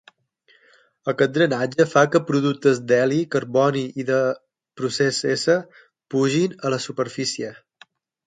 [1.11, 4.17] Aquest drenatge fa que productes d'heli, carboni i de
[4.81, 5.53] procés-S
[6.15, 7.53] pugin a la superfície.